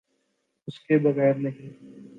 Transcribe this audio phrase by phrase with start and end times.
[0.67, 1.69] اس کے بغیر نہیں۔